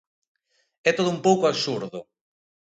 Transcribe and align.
É 0.89 0.91
todo 0.97 1.13
un 1.15 1.19
pouco 1.27 1.43
absurdo. 1.47 1.99